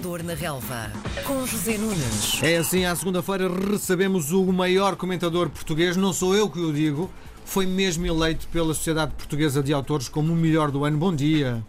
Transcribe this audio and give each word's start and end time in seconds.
Esplendor 0.00 0.22
na 0.22 0.32
Relva, 0.32 0.90
com 1.24 1.46
José 1.46 1.76
Nunes. 1.76 2.42
É 2.42 2.56
assim, 2.56 2.86
à 2.86 2.96
segunda-feira 2.96 3.50
recebemos 3.70 4.32
o 4.32 4.50
maior 4.50 4.96
comentador 4.96 5.50
português, 5.50 5.94
não 5.94 6.10
sou 6.10 6.34
eu 6.34 6.48
que 6.48 6.58
o 6.58 6.72
digo, 6.72 7.10
foi 7.44 7.66
mesmo 7.66 8.06
eleito 8.06 8.48
pela 8.48 8.72
Sociedade 8.72 9.12
Portuguesa 9.12 9.62
de 9.62 9.74
Autores 9.74 10.08
como 10.08 10.32
o 10.32 10.36
melhor 10.36 10.70
do 10.70 10.86
ano. 10.86 10.96
Bom 10.96 11.14
dia. 11.14 11.62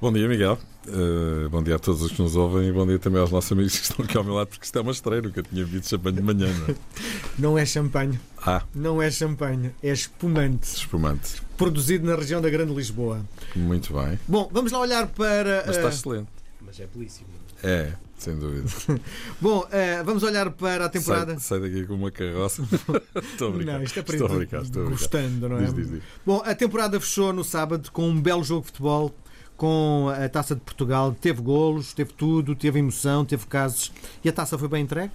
Bom 0.00 0.12
dia, 0.12 0.26
Miguel. 0.26 0.58
Uh, 0.88 1.48
bom 1.48 1.62
dia 1.62 1.76
a 1.76 1.78
todos 1.78 2.02
os 2.02 2.10
que 2.10 2.20
nos 2.20 2.34
ouvem 2.34 2.68
e 2.68 2.72
bom 2.72 2.84
dia 2.84 2.98
também 2.98 3.20
aos 3.20 3.30
nossos 3.30 3.52
amigos 3.52 3.78
que 3.78 3.84
estão 3.84 4.04
aqui 4.04 4.16
ao 4.16 4.24
meu 4.24 4.34
lado, 4.34 4.48
porque 4.48 4.64
isto 4.64 4.76
é 4.76 4.82
uma 4.82 4.92
estreia, 4.92 5.22
nunca 5.22 5.42
tinha 5.44 5.64
bebido 5.64 5.86
champanhe 5.86 6.16
de 6.16 6.22
manhã. 6.22 6.48
Não 6.48 6.66
é, 6.66 6.74
não 7.38 7.58
é 7.58 7.64
champanhe. 7.64 8.20
Ah. 8.44 8.62
Não 8.74 9.00
é 9.00 9.10
champanhe, 9.12 9.70
é 9.80 9.92
espumante. 9.92 10.74
Espumante. 10.74 11.40
Produzido 11.56 12.04
na 12.04 12.16
região 12.16 12.40
da 12.40 12.50
Grande 12.50 12.74
Lisboa. 12.74 13.20
Muito 13.54 13.92
bem. 13.92 14.18
Bom, 14.26 14.48
vamos 14.52 14.72
lá 14.72 14.80
olhar 14.80 15.06
para. 15.06 15.62
Mas 15.66 15.76
está 15.76 15.86
uh... 15.86 15.90
excelente. 15.90 16.35
Mas 16.60 16.80
é 16.80 16.86
belíssimo. 16.86 17.28
É, 17.62 17.92
sem 18.18 18.36
dúvida. 18.38 18.68
Bom, 19.40 19.60
uh, 19.60 20.04
vamos 20.04 20.22
olhar 20.22 20.50
para 20.50 20.86
a 20.86 20.88
temporada. 20.88 21.38
Sai, 21.38 21.60
sai 21.60 21.60
daqui 21.60 21.86
com 21.86 21.94
uma 21.94 22.10
carroça. 22.10 22.62
estou 23.22 23.48
a 23.48 23.52
brincar. 23.52 23.72
Não, 23.74 23.82
isto 23.82 23.98
é 23.98 24.02
para 24.02 24.14
estou 24.14 24.26
a 24.26 24.34
brincar, 24.36 24.62
estou 24.62 24.82
a 24.82 24.86
brincar. 24.86 24.98
Gostando, 24.98 25.48
não 25.48 25.58
é? 25.58 25.64
Diz, 25.64 25.74
diz, 25.74 25.90
diz. 25.90 26.02
Bom, 26.24 26.42
a 26.44 26.54
temporada 26.54 26.98
fechou 26.98 27.32
no 27.32 27.44
sábado 27.44 27.90
com 27.92 28.08
um 28.08 28.20
belo 28.20 28.42
jogo 28.42 28.62
de 28.62 28.66
futebol 28.66 29.14
com 29.56 30.12
a 30.14 30.28
Taça 30.28 30.54
de 30.54 30.60
Portugal. 30.60 31.16
Teve 31.18 31.40
golos, 31.40 31.92
teve 31.92 32.12
tudo, 32.12 32.54
teve 32.54 32.78
emoção, 32.78 33.24
teve 33.24 33.46
casos. 33.46 33.92
E 34.24 34.28
a 34.28 34.32
taça 34.32 34.58
foi 34.58 34.68
bem 34.68 34.82
entregue? 34.82 35.12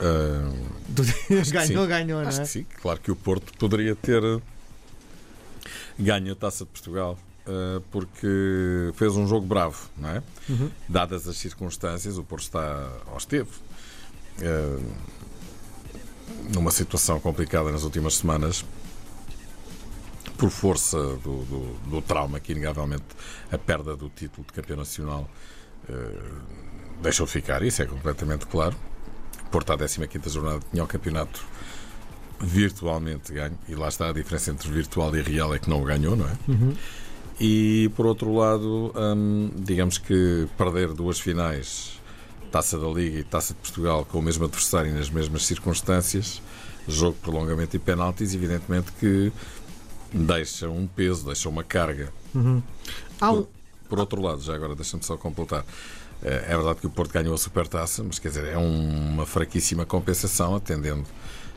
Uh, 0.00 0.54
ganhou, 1.50 1.86
ganhou, 1.86 2.20
não 2.20 2.26
é? 2.26 2.28
Acho 2.28 2.42
que 2.42 2.48
sim. 2.48 2.66
Claro 2.80 3.00
que 3.00 3.10
o 3.10 3.16
Porto 3.16 3.52
poderia 3.58 3.96
ter 3.96 4.22
ganho 5.98 6.32
a 6.32 6.36
Taça 6.36 6.64
de 6.64 6.70
Portugal 6.70 7.18
porque 7.90 8.92
fez 8.94 9.16
um 9.16 9.26
jogo 9.26 9.46
bravo, 9.46 9.88
não 9.96 10.10
é? 10.10 10.22
Uhum. 10.48 10.70
Dadas 10.88 11.26
as 11.28 11.36
circunstâncias, 11.36 12.18
o 12.18 12.24
Porto 12.24 12.42
está, 12.42 12.90
esteve, 13.16 13.50
uh, 14.40 14.84
numa 16.52 16.70
situação 16.70 17.18
complicada 17.20 17.70
nas 17.70 17.82
últimas 17.82 18.14
semanas 18.14 18.64
por 20.36 20.50
força 20.50 20.96
do, 20.96 21.44
do, 21.44 21.90
do, 21.90 22.02
trauma 22.02 22.38
que, 22.38 22.52
inegavelmente, 22.52 23.04
a 23.50 23.58
perda 23.58 23.96
do 23.96 24.08
título 24.08 24.46
de 24.46 24.52
campeão 24.52 24.76
nacional 24.76 25.28
uh, 25.88 27.02
deixou 27.02 27.26
de 27.26 27.32
ficar. 27.32 27.62
Isso 27.62 27.82
é 27.82 27.86
completamente 27.86 28.46
claro. 28.46 28.76
Porto, 29.50 29.72
à 29.72 29.76
15 29.78 30.28
jornada, 30.28 30.60
tinha 30.70 30.84
o 30.84 30.86
campeonato 30.86 31.44
virtualmente 32.40 33.32
ganho. 33.32 33.58
E 33.68 33.74
lá 33.74 33.88
está 33.88 34.08
a 34.08 34.12
diferença 34.12 34.50
entre 34.50 34.70
virtual 34.70 35.14
e 35.16 35.22
real, 35.22 35.54
é 35.54 35.58
que 35.58 35.68
não 35.68 35.82
o 35.82 35.84
ganhou, 35.84 36.16
não 36.16 36.26
é? 36.28 36.36
Uhum. 36.46 36.74
E, 37.40 37.90
por 37.94 38.04
outro 38.06 38.34
lado, 38.34 38.92
hum, 38.96 39.50
digamos 39.56 39.96
que 39.96 40.48
perder 40.56 40.92
duas 40.92 41.20
finais, 41.20 42.00
Taça 42.50 42.78
da 42.78 42.88
Liga 42.88 43.18
e 43.18 43.24
Taça 43.24 43.54
de 43.54 43.60
Portugal, 43.60 44.04
com 44.04 44.18
o 44.18 44.22
mesmo 44.22 44.44
adversário 44.44 44.90
e 44.90 44.94
nas 44.94 45.08
mesmas 45.08 45.46
circunstâncias, 45.46 46.42
jogo, 46.88 47.16
prolongamento 47.22 47.76
e 47.76 47.78
penaltis, 47.78 48.34
evidentemente 48.34 48.90
que 48.98 49.30
deixa 50.12 50.68
um 50.68 50.86
peso, 50.86 51.26
deixa 51.26 51.48
uma 51.48 51.62
carga. 51.62 52.12
Uhum. 52.34 52.56
Um... 52.56 52.62
Por, 53.20 53.48
por, 53.88 54.00
outro 54.00 54.22
lado, 54.22 54.40
já 54.40 54.54
agora 54.54 54.74
deixa-me 54.74 55.02
só 55.04 55.16
completar. 55.16 55.64
É, 56.22 56.46
é 56.48 56.56
verdade 56.56 56.80
que 56.80 56.86
o 56.86 56.90
Porto 56.90 57.12
ganhou 57.12 57.34
a 57.34 57.38
supertaça, 57.38 58.02
mas 58.02 58.18
quer 58.18 58.28
dizer, 58.28 58.46
é 58.46 58.56
uma 58.56 59.24
fraquíssima 59.24 59.86
compensação, 59.86 60.56
atendendo 60.56 61.04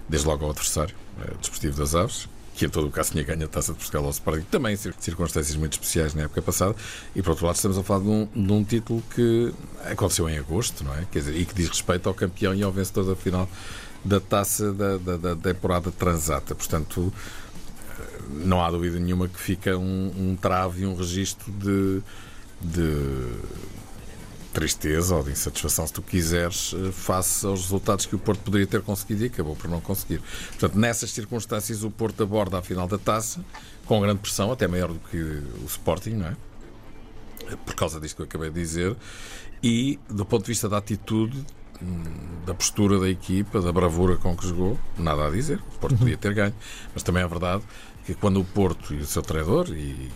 desde 0.07 0.27
logo 0.27 0.43
ao 0.43 0.51
adversário, 0.51 0.95
é, 1.21 1.33
Desportivo 1.39 1.77
das 1.77 1.95
Aves, 1.95 2.27
que 2.55 2.65
em 2.65 2.69
todo 2.69 2.87
o 2.87 2.91
caso 2.91 3.11
tinha 3.11 3.23
ganho 3.23 3.45
a 3.45 3.47
taça 3.47 3.71
de 3.71 3.77
Portugal 3.77 4.05
ao 4.05 4.11
Sporting, 4.11 4.45
também 4.51 4.73
em 4.73 4.77
circunstâncias 4.77 5.55
muito 5.55 5.73
especiais 5.73 6.13
na 6.13 6.23
época 6.23 6.41
passada, 6.41 6.75
e 7.15 7.21
por 7.21 7.31
outro 7.31 7.45
lado 7.45 7.55
estamos 7.55 7.77
a 7.77 7.83
falar 7.83 8.01
de 8.01 8.09
um, 8.09 8.27
de 8.33 8.51
um 8.51 8.63
título 8.63 9.03
que 9.15 9.53
aconteceu 9.85 10.29
em 10.29 10.37
agosto, 10.37 10.83
não 10.83 10.93
é? 10.93 11.05
Quer 11.11 11.19
dizer, 11.19 11.35
e 11.35 11.45
que 11.45 11.53
diz 11.53 11.69
respeito 11.69 12.07
ao 12.07 12.13
campeão 12.13 12.53
e 12.53 12.61
ao 12.61 12.71
vencedor 12.71 13.05
da 13.05 13.15
final 13.15 13.49
da 14.03 14.19
taça 14.19 14.73
da, 14.73 14.97
da, 14.97 15.17
da 15.17 15.35
temporada 15.35 15.91
transata. 15.91 16.55
Portanto, 16.55 17.13
não 18.29 18.63
há 18.63 18.69
dúvida 18.69 18.99
nenhuma 18.99 19.27
que 19.27 19.39
fica 19.39 19.77
um, 19.77 20.11
um 20.17 20.35
trave 20.35 20.83
e 20.83 20.85
um 20.85 20.95
registro 20.95 21.51
de, 21.51 22.01
de 22.61 23.27
tristeza 24.51 25.15
ou 25.15 25.23
de 25.23 25.31
insatisfação, 25.31 25.87
se 25.87 25.93
tu 25.93 26.01
quiseres, 26.01 26.73
eh, 26.73 26.91
face 26.91 27.45
aos 27.45 27.61
resultados 27.61 28.05
que 28.05 28.15
o 28.15 28.19
Porto 28.19 28.41
poderia 28.41 28.67
ter 28.67 28.81
conseguido 28.81 29.23
e 29.23 29.27
acabou 29.27 29.55
por 29.55 29.69
não 29.69 29.79
conseguir. 29.79 30.21
Portanto, 30.49 30.77
nessas 30.77 31.11
circunstâncias, 31.11 31.83
o 31.83 31.91
Porto 31.91 32.23
aborda 32.23 32.59
a 32.59 32.61
final 32.61 32.87
da 32.87 32.97
taça 32.97 33.43
com 33.85 33.99
grande 34.01 34.19
pressão, 34.19 34.51
até 34.51 34.67
maior 34.67 34.89
do 34.89 34.99
que 34.99 35.17
o 35.17 35.65
Sporting, 35.65 36.11
não 36.11 36.27
é? 36.27 36.35
Por 37.65 37.75
causa 37.75 37.99
disto 37.99 38.15
que 38.15 38.21
eu 38.21 38.25
acabei 38.25 38.49
de 38.49 38.59
dizer, 38.59 38.95
e 39.63 39.99
do 40.09 40.25
ponto 40.25 40.43
de 40.43 40.47
vista 40.47 40.69
da 40.69 40.77
atitude, 40.77 41.45
hum, 41.81 42.03
da 42.45 42.53
postura 42.53 42.99
da 42.99 43.09
equipa, 43.09 43.59
da 43.61 43.71
bravura 43.71 44.17
com 44.17 44.35
que 44.35 44.47
jogou, 44.47 44.79
nada 44.97 45.27
a 45.27 45.29
dizer. 45.29 45.59
O 45.75 45.79
Porto 45.79 45.97
podia 45.97 46.17
ter 46.17 46.33
ganho, 46.33 46.55
mas 46.93 47.03
também 47.03 47.23
é 47.23 47.27
verdade 47.27 47.63
que 48.13 48.19
quando 48.19 48.39
o 48.39 48.43
Porto 48.43 48.93
e 48.93 48.97
o 48.97 49.05
seu 49.05 49.21
treinador, 49.21 49.69
e 49.69 50.11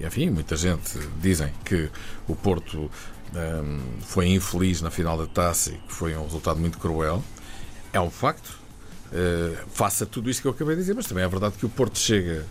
enfim, 0.00 0.30
muita 0.30 0.56
gente 0.56 0.98
dizem 1.20 1.52
que 1.64 1.90
o 2.28 2.34
Porto 2.34 2.90
um, 3.34 3.80
foi 4.00 4.28
infeliz 4.28 4.80
na 4.80 4.90
final 4.90 5.18
da 5.18 5.26
taça 5.26 5.70
e 5.70 5.74
que 5.76 5.92
foi 5.92 6.16
um 6.16 6.22
resultado 6.22 6.60
muito 6.60 6.78
cruel, 6.78 7.22
é 7.92 8.00
um 8.00 8.10
facto. 8.10 8.58
Uh, 9.12 9.56
faça 9.72 10.06
tudo 10.06 10.30
isto 10.30 10.42
que 10.42 10.48
eu 10.48 10.52
acabei 10.52 10.76
de 10.76 10.82
dizer, 10.82 10.94
mas 10.94 11.06
também 11.06 11.24
é 11.24 11.28
verdade 11.28 11.56
que 11.58 11.66
o 11.66 11.68
Porto 11.68 11.98
chega 11.98 12.46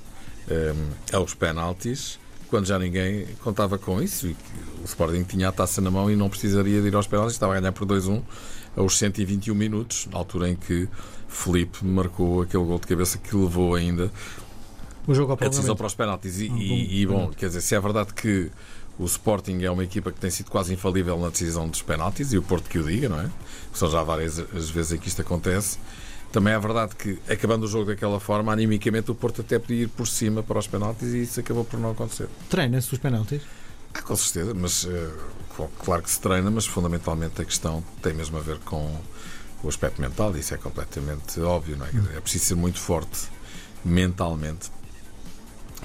um, 0.52 1.16
aos 1.16 1.34
penaltis 1.34 2.20
quando 2.50 2.66
já 2.66 2.80
ninguém 2.80 3.28
contava 3.44 3.78
com 3.78 4.02
isso 4.02 4.28
e 4.28 4.36
o 4.81 4.86
Sporting 4.86 5.24
tinha 5.24 5.50
a 5.50 5.52
taça 5.52 5.80
na 5.81 5.92
mão 5.92 6.10
e 6.10 6.16
não 6.16 6.28
precisaria 6.28 6.81
de 6.81 6.88
ir 6.88 6.96
aos 6.96 7.06
penaltis, 7.08 7.36
estava 7.36 7.56
a 7.56 7.60
ganhar 7.60 7.72
por 7.72 7.88
2-1 7.88 8.22
aos 8.76 8.98
121 8.98 9.54
minutos, 9.54 10.08
na 10.12 10.18
altura 10.18 10.50
em 10.50 10.56
que 10.56 10.90
Felipe 11.28 11.86
marcou 11.86 12.42
aquele 12.42 12.64
gol 12.64 12.80
de 12.80 12.88
cabeça 12.88 13.18
que 13.20 13.36
levou 13.36 13.76
ainda 13.76 14.12
o 15.12 15.16
jogo 15.16 15.31
ao 15.31 15.38
a 15.42 15.47
decisão 15.47 15.75
para 15.75 15.88
os 15.88 15.96
penaltis. 15.96 16.40
E, 16.40 16.47
e, 16.47 17.02
e 17.02 17.06
bom, 17.06 17.30
quer 17.30 17.47
dizer, 17.47 17.62
se 17.62 17.74
é 17.74 17.80
verdade 17.80 18.14
que 18.14 18.52
o 18.97 19.06
Sporting 19.06 19.64
é 19.64 19.72
uma 19.72 19.84
equipa 19.84 20.12
que 20.12 20.20
tem 20.20 20.30
sido 20.30 20.52
quase 20.52 20.74
infalível 20.74 21.18
na 21.18 21.30
decisão 21.30 21.68
dos 21.68 21.81
penaltis, 21.81 22.31
e 22.31 22.38
o 22.38 22.44
Porto 22.44 22.70
que 22.70 22.78
o 22.78 22.84
diga, 22.84 23.09
não 23.09 23.19
é? 23.19 23.30
São 23.74 23.90
já 23.90 24.03
várias 24.03 24.40
as 24.40 24.69
vezes 24.69 24.94
em 24.94 24.98
que 24.98 25.08
isto 25.08 25.22
acontece. 25.22 25.80
Também 26.31 26.53
é 26.53 26.59
verdade 26.59 26.96
que, 26.96 27.18
acabando 27.28 27.64
o 27.64 27.68
jogo 27.68 27.86
daquela 27.86 28.19
forma, 28.19 28.53
animicamente 28.53 29.09
o 29.09 29.16
Porto 29.16 29.42
até 29.42 29.58
podia 29.58 29.84
ir 29.84 29.88
por 29.88 30.08
cima 30.08 30.44
para 30.44 30.59
os 30.59 30.68
penaltis 30.68 31.14
e 31.14 31.24
isso 31.24 31.40
acabou 31.40 31.66
por 31.66 31.80
não 31.80 31.92
acontecer. 31.92 32.28
Treina-se 32.50 32.94
os 32.94 33.00
penaltis? 33.00 33.42
Ah, 33.96 34.02
com 34.03 34.16
certeza, 34.16 34.53
mas 34.53 34.84
uh, 34.84 35.69
claro 35.84 36.03
que 36.03 36.12
se 36.12 36.22
treina, 36.22 36.52
mas 36.52 36.68
fundamentalmente 36.68 37.42
a 37.42 37.46
questão 37.46 37.84
tem 38.03 38.14
mesmo 38.14 38.38
a 38.38 38.42
ver 38.42 38.59
com 38.59 38.96
o 39.64 39.68
aspecto 39.68 40.00
mental, 40.00 40.36
isso 40.38 40.53
é 40.53 40.58
completamente 40.58 41.40
óbvio, 41.40 41.75
não 41.75 41.88
é? 41.88 42.18
É 42.18 42.22
preciso 42.22 42.46
ser 42.46 42.56
muito 42.56 42.80
forte 42.80 43.28
mentalmente 43.84 44.69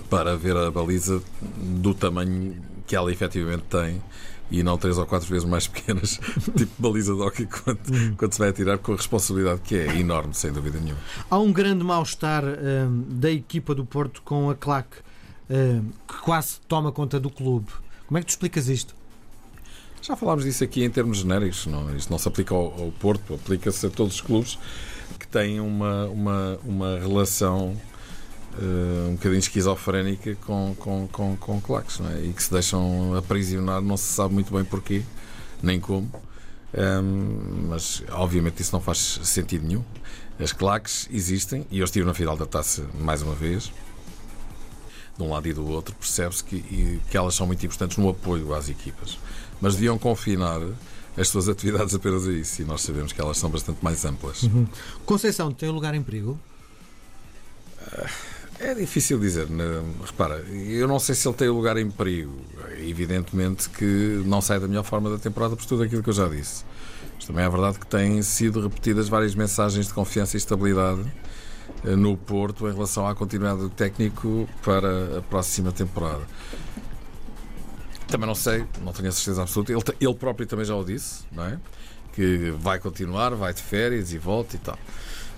para 0.08 0.36
ver 0.36 0.56
a 0.56 0.70
baliza 0.70 1.22
do 1.40 1.94
tamanho 1.94 2.56
que 2.86 2.94
ela 2.94 3.10
efetivamente 3.10 3.64
tem 3.70 4.00
e 4.50 4.62
não 4.62 4.76
três 4.76 4.98
ou 4.98 5.06
quatro 5.06 5.28
vezes 5.28 5.48
mais 5.48 5.66
pequenas, 5.68 6.20
tipo 6.56 6.72
baliza 6.78 7.14
de 7.14 7.20
hockey, 7.20 7.46
quando, 7.46 7.88
uhum. 7.88 8.14
quando 8.16 8.32
se 8.32 8.38
vai 8.38 8.48
atirar 8.50 8.78
com 8.78 8.92
a 8.92 8.96
responsabilidade 8.96 9.60
que 9.62 9.76
é 9.76 9.98
enorme, 9.98 10.34
sem 10.34 10.52
dúvida 10.52 10.78
nenhuma. 10.78 11.00
Há 11.30 11.38
um 11.38 11.52
grande 11.52 11.84
mal-estar 11.84 12.44
um, 12.44 13.04
da 13.08 13.30
equipa 13.30 13.74
do 13.74 13.84
Porto 13.84 14.22
com 14.22 14.50
a 14.50 14.54
claque 14.54 14.98
um, 15.50 15.90
que 16.06 16.20
quase 16.20 16.60
toma 16.68 16.92
conta 16.92 17.18
do 17.18 17.30
clube. 17.30 17.68
Como 18.06 18.18
é 18.18 18.20
que 18.20 18.26
tu 18.26 18.30
explicas 18.30 18.68
isto? 18.68 18.94
Já 20.02 20.14
falámos 20.14 20.44
disso 20.44 20.62
aqui 20.62 20.84
em 20.84 20.90
termos 20.90 21.18
genéricos, 21.18 21.66
não, 21.66 21.94
isto 21.96 22.10
não 22.10 22.18
se 22.18 22.28
aplica 22.28 22.54
ao, 22.54 22.64
ao 22.78 22.92
Porto, 22.92 23.34
aplica-se 23.34 23.86
a 23.86 23.90
todos 23.90 24.16
os 24.16 24.20
clubes 24.20 24.58
que 25.18 25.26
têm 25.26 25.60
uma, 25.60 26.06
uma, 26.06 26.58
uma 26.62 26.98
relação 26.98 27.74
uh, 28.58 29.08
um 29.10 29.12
bocadinho 29.14 29.38
esquizofrénica 29.38 30.36
com, 30.46 30.74
com, 30.78 31.08
com, 31.08 31.36
com 31.36 31.60
claques 31.60 32.00
é? 32.00 32.26
e 32.26 32.32
que 32.32 32.42
se 32.42 32.50
deixam 32.50 33.14
aprisionar, 33.14 33.80
não 33.80 33.96
se 33.96 34.12
sabe 34.12 34.34
muito 34.34 34.52
bem 34.52 34.64
porquê, 34.64 35.02
nem 35.62 35.80
como. 35.80 36.10
Um, 36.72 36.80
ehm, 36.80 37.66
mas 37.68 38.02
obviamente 38.10 38.60
isso 38.60 38.72
não 38.72 38.80
faz 38.80 39.20
sentido 39.22 39.66
nenhum. 39.66 39.84
As 40.38 40.52
claques 40.52 41.08
existem 41.12 41.64
e 41.70 41.78
eu 41.78 41.84
estive 41.84 42.04
na 42.04 42.14
final 42.14 42.36
da 42.36 42.46
taça 42.46 42.84
mais 43.00 43.22
uma 43.22 43.34
vez. 43.34 43.72
De 45.16 45.22
um 45.22 45.30
lado 45.30 45.46
e 45.46 45.52
do 45.52 45.64
outro, 45.68 45.94
percebe-se 45.94 46.42
que, 46.42 47.00
que 47.08 47.16
elas 47.16 47.36
são 47.36 47.46
muito 47.46 47.64
importantes 47.64 47.96
no 47.96 48.08
apoio 48.08 48.52
às 48.52 48.68
equipas, 48.68 49.16
mas 49.60 49.74
deviam 49.74 49.96
confinar 49.96 50.60
as 51.16 51.28
suas 51.28 51.48
atividades 51.48 51.94
apenas 51.94 52.26
a 52.26 52.32
isso 52.32 52.62
e 52.62 52.64
nós 52.64 52.82
sabemos 52.82 53.12
que 53.12 53.20
elas 53.20 53.38
são 53.38 53.48
bastante 53.48 53.78
mais 53.82 54.04
amplas. 54.04 54.42
Uhum. 54.42 54.66
Conceição 55.06 55.52
tem 55.52 55.68
um 55.68 55.72
lugar 55.72 55.94
em 55.94 56.02
perigo? 56.02 56.36
Uh, 57.86 58.33
é 58.58 58.74
difícil 58.74 59.18
dizer. 59.18 59.48
Né? 59.48 59.64
Repara, 60.04 60.36
eu 60.38 60.86
não 60.86 60.98
sei 60.98 61.14
se 61.14 61.26
ele 61.26 61.36
tem 61.36 61.48
lugar 61.48 61.76
em 61.76 61.90
perigo. 61.90 62.32
Evidentemente 62.78 63.68
que 63.70 64.22
não 64.26 64.40
sai 64.40 64.60
da 64.60 64.68
melhor 64.68 64.84
forma 64.84 65.10
da 65.10 65.18
temporada 65.18 65.56
por 65.56 65.64
tudo 65.64 65.82
aquilo 65.82 66.02
que 66.02 66.10
eu 66.10 66.14
já 66.14 66.28
disse. 66.28 66.64
Mas 67.16 67.26
também 67.26 67.44
é 67.44 67.48
verdade 67.48 67.78
que 67.78 67.86
têm 67.86 68.20
sido 68.22 68.60
repetidas 68.60 69.08
várias 69.08 69.34
mensagens 69.34 69.86
de 69.86 69.94
confiança 69.94 70.36
e 70.36 70.38
estabilidade 70.38 71.04
eh, 71.84 71.96
no 71.96 72.16
Porto 72.16 72.68
em 72.68 72.72
relação 72.72 73.06
à 73.06 73.14
continuidade 73.14 73.60
do 73.60 73.70
técnico 73.70 74.48
para 74.62 75.18
a 75.18 75.22
próxima 75.22 75.72
temporada. 75.72 76.22
também 78.08 78.26
não 78.26 78.34
sei, 78.34 78.64
não 78.82 78.92
tenho 78.92 79.08
a 79.08 79.12
certeza 79.12 79.42
absoluta. 79.42 79.72
Ele, 79.72 79.82
ele 80.00 80.14
próprio 80.14 80.46
também 80.46 80.64
já 80.64 80.74
o 80.74 80.84
disse, 80.84 81.24
não 81.32 81.44
é? 81.44 81.58
Que 82.12 82.52
vai 82.58 82.78
continuar, 82.78 83.34
vai 83.34 83.52
de 83.52 83.62
férias 83.62 84.12
e 84.12 84.18
volta 84.18 84.56
e 84.56 84.58
tal. 84.58 84.78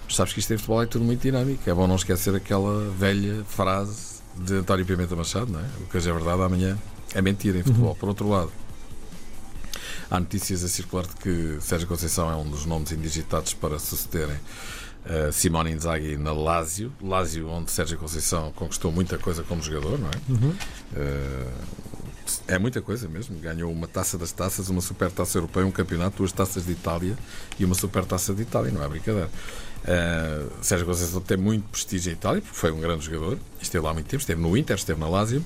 Sabes 0.09 0.33
que 0.33 0.41
isto 0.41 0.55
em 0.55 0.57
futebol 0.57 0.83
é 0.83 0.87
tudo 0.87 1.05
muito 1.05 1.21
dinâmico. 1.21 1.69
É 1.69 1.75
bom 1.75 1.87
não 1.87 1.97
esquecer 1.97 2.35
aquela 2.35 2.91
velha 2.91 3.45
frase 3.45 4.17
de 4.37 4.55
António 4.55 4.85
Pimenta 4.85 5.17
Machado, 5.17 5.51
não 5.51 5.61
é? 5.61 5.65
O 5.81 5.87
que 5.87 5.97
hoje 5.97 6.09
é 6.09 6.13
verdade, 6.13 6.43
amanhã 6.43 6.79
é 7.15 7.23
mentira 7.23 7.59
em 7.59 7.63
futebol. 7.63 7.95
Por 7.95 8.09
outro 8.09 8.29
lado, 8.29 8.53
há 10.11 10.21
notícias 10.21 10.63
a 10.63 10.69
circular 10.69 11.07
de 11.07 11.17
que 11.17 11.59
Sérgio 11.61 11.89
Conceição 11.89 12.31
é 12.31 12.37
um 12.37 12.49
dos 12.49 12.65
nomes 12.67 12.93
indigitados 12.93 13.55
para 13.55 13.79
sucederem 13.79 14.37
uh, 14.37 15.33
Simone 15.33 15.73
Inzaghi 15.73 16.17
na 16.17 16.33
Lazio. 16.33 16.93
Lazio, 17.03 17.49
onde 17.49 17.71
Sérgio 17.71 17.99
Conceição 17.99 18.53
conquistou 18.53 18.93
muita 18.93 19.19
coisa 19.19 19.43
como 19.43 19.63
jogador, 19.63 19.99
não 19.99 20.09
é? 20.09 20.17
Uh, 20.43 21.51
é 22.49 22.59
muita 22.59 22.81
coisa 22.81 23.09
mesmo. 23.09 23.39
Ganhou 23.39 23.71
uma 23.71 23.87
taça 23.87 24.19
das 24.19 24.33
taças, 24.33 24.69
uma 24.69 24.81
super 24.81 25.11
taça 25.11 25.39
europeia, 25.39 25.67
um 25.67 25.71
campeonato, 25.71 26.19
duas 26.19 26.33
taças 26.33 26.67
de 26.67 26.73
Itália 26.73 27.17
e 27.59 27.65
uma 27.65 27.75
super 27.75 28.05
taça 28.05 28.35
de 28.35 28.43
Itália, 28.43 28.71
não 28.71 28.83
é 28.83 28.89
brincadeira. 28.89 29.31
Uh, 29.83 30.51
Sérgio 30.63 30.87
Conceição 30.87 31.21
tem 31.21 31.37
muito 31.37 31.69
prestígio 31.69 32.11
em 32.11 32.15
Itália, 32.15 32.43
porque 32.43 32.57
foi 32.57 32.73
um 32.73 32.81
grande 32.81 33.05
jogador, 33.05 33.39
esteve 33.61 33.85
lá 33.85 33.91
há 33.91 33.95
muito 33.95 34.07
tempo, 34.07 34.21
esteve 34.21 34.41
no 34.41 34.57
Inter, 34.57 34.77
esteve 34.77 34.99
na 34.99 35.09
Lazio. 35.09 35.45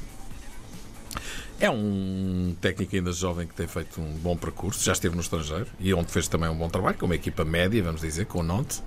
É 1.59 1.69
um 1.69 2.57
técnico 2.59 2.97
ainda 2.97 3.13
jovem 3.13 3.47
que 3.47 3.53
tem 3.53 3.67
feito 3.67 4.01
um 4.01 4.13
bom 4.15 4.35
percurso, 4.35 4.83
já 4.83 4.93
esteve 4.93 5.15
no 5.15 5.21
estrangeiro 5.21 5.67
e 5.79 5.93
onde 5.93 6.11
fez 6.11 6.27
também 6.27 6.49
um 6.49 6.57
bom 6.57 6.71
trabalho, 6.71 6.97
com 6.97 7.05
uma 7.05 7.15
equipa 7.15 7.45
média, 7.45 7.83
vamos 7.83 8.01
dizer, 8.01 8.25
com 8.25 8.41
o 8.41 8.43
Nantes. 8.43 8.83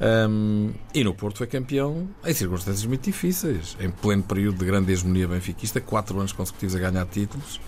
Um, 0.00 0.72
e 0.94 1.04
no 1.04 1.14
Porto 1.14 1.38
foi 1.38 1.46
campeão 1.46 2.08
em 2.24 2.32
circunstâncias 2.32 2.86
muito 2.86 3.04
difíceis, 3.04 3.76
em 3.78 3.90
pleno 3.90 4.22
período 4.22 4.58
de 4.58 4.64
grande 4.64 4.90
hegemonia 4.92 5.28
benfiquista, 5.28 5.78
quatro 5.80 6.18
anos 6.18 6.32
consecutivos 6.32 6.74
a 6.74 6.78
ganhar 6.78 7.06
títulos. 7.06 7.60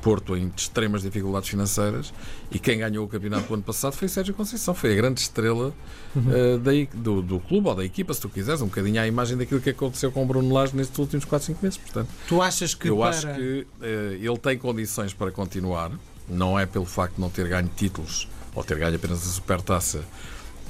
Porto 0.00 0.36
em 0.36 0.52
extremas 0.54 1.00
dificuldades 1.00 1.48
financeiras. 1.48 2.12
E 2.50 2.58
quem 2.58 2.78
ganhou 2.78 3.06
o 3.06 3.08
campeonato 3.08 3.48
do 3.48 3.54
ano 3.54 3.62
passado 3.62 3.94
foi 3.94 4.06
Sérgio 4.06 4.34
Conceição, 4.34 4.74
foi 4.74 4.92
a 4.92 4.94
grande 4.94 5.22
estrela 5.22 5.72
uh, 6.14 6.58
da, 6.58 6.72
do, 6.92 7.22
do 7.22 7.40
clube 7.40 7.68
ou 7.68 7.74
da 7.74 7.82
equipa, 7.82 8.12
se 8.12 8.20
tu 8.20 8.28
quiseres, 8.28 8.60
um 8.60 8.66
bocadinho 8.66 9.00
à 9.00 9.06
imagem 9.06 9.34
daquilo 9.34 9.62
que 9.62 9.70
aconteceu 9.70 10.12
com 10.12 10.22
o 10.22 10.26
Bruno 10.26 10.52
Lage 10.52 10.76
nestes 10.76 10.98
últimos 10.98 11.24
4, 11.24 11.46
5 11.46 11.60
meses. 11.62 11.78
Portanto, 11.78 12.08
Tu 12.28 12.42
achas 12.42 12.74
que 12.74 12.90
eu 12.90 12.98
para... 12.98 13.08
acho 13.08 13.26
que 13.28 13.66
uh, 13.80 13.86
ele 14.20 14.38
tem 14.38 14.58
condições 14.58 15.14
para 15.14 15.30
continuar, 15.30 15.90
não 16.28 16.58
é 16.58 16.66
pelo 16.66 16.84
facto 16.84 17.14
de 17.14 17.22
não 17.22 17.30
ter 17.30 17.48
ganho 17.48 17.70
títulos 17.74 18.28
ou 18.54 18.62
ter 18.62 18.76
ganho 18.76 18.96
apenas 18.96 19.26
a 19.26 19.30
supertaça 19.30 20.04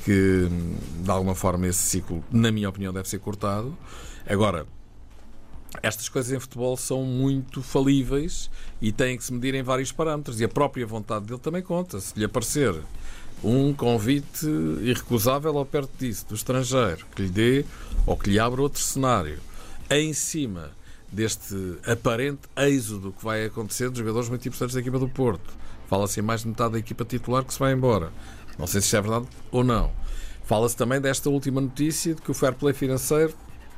que 0.05 0.49
de 1.03 1.11
alguma 1.11 1.35
forma 1.35 1.67
esse 1.67 1.81
ciclo, 1.81 2.23
na 2.31 2.53
minha 2.53 2.69
opinião, 2.69 2.93
deve 2.93 3.09
ser 3.09 3.19
cortado. 3.19 3.77
Agora, 4.27 4.67
estas 5.83 6.09
coisas 6.09 6.33
em 6.33 6.39
futebol 6.39 6.77
são 6.77 7.03
muito 7.03 7.63
falíveis 7.63 8.51
e 8.81 8.93
têm 8.93 9.17
que 9.17 9.25
se 9.25 9.33
medir 9.33 9.55
em 9.55 9.63
vários 9.63 9.91
parâmetros 9.91 10.41
e 10.41 10.45
a 10.45 10.49
própria 10.49 10.87
vontade 10.87 11.27
dele 11.27 11.41
também 11.41 11.63
conta. 11.63 12.01
Se 12.01 12.19
lhe 12.19 12.25
aparecer 12.25 12.75
um 13.43 13.73
convite 13.75 14.47
irrecusável 14.83 15.57
ao 15.59 15.67
perto 15.67 15.91
disso, 15.99 16.27
do 16.29 16.35
estrangeiro, 16.35 17.05
que 17.15 17.23
lhe 17.23 17.29
dê 17.29 17.65
ou 18.07 18.17
que 18.17 18.31
lhe 18.31 18.39
abra 18.39 18.63
outro 18.63 18.81
cenário, 18.81 19.39
em 19.91 20.13
cima 20.13 20.71
deste 21.11 21.79
aparente 21.87 22.43
êxodo 22.57 23.13
que 23.13 23.25
vai 23.25 23.45
acontecer 23.45 23.89
dos 23.89 23.99
jogadores 23.99 24.29
muito 24.29 24.47
importantes 24.49 24.75
da 24.75 24.81
equipa 24.81 24.99
do 24.99 25.09
Porto. 25.09 25.53
Fala-se 25.89 26.21
em 26.21 26.23
mais 26.23 26.43
de 26.43 26.49
metade 26.49 26.73
da 26.73 26.79
equipa 26.79 27.05
titular 27.05 27.45
que 27.45 27.53
se 27.53 27.59
vai 27.59 27.73
embora. 27.73 28.11
Não 28.59 28.67
sei 28.67 28.81
se 28.81 28.87
isto 28.87 28.97
é 28.97 29.01
verdade 29.01 29.27
ou 29.51 29.65
não. 29.65 29.91
Fala-se 30.45 30.77
também 30.77 31.01
desta 31.01 31.31
última 31.31 31.61
notícia 31.61 32.15
de 32.15 32.21
que 32.21 32.31
o 32.31 32.35
fair 32.35 32.55
play 32.55 32.75
financeiro, 32.75 33.35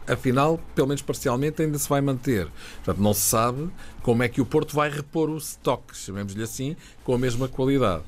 afinal, 0.07 0.61
pelo 0.75 0.89
menos 0.89 1.03
parcialmente, 1.03 1.63
ainda 1.63 1.79
se 1.79 1.89
vai 1.89 2.01
manter. 2.01 2.49
Portanto, 2.77 3.03
não 3.03 3.15
se 3.15 3.23
sabe 3.23 3.71
como 4.03 4.23
é 4.23 4.29
que 4.29 4.41
o 4.41 4.47
Porto 4.47 4.75
vai 4.75 4.91
repor 4.91 5.31
o 5.31 5.37
estoque, 5.37 5.97
chamemos-lhe 5.97 6.43
assim, 6.43 6.77
com 7.05 7.15
a 7.15 7.19
mesma 7.19 7.49
qualidade. 7.49 8.03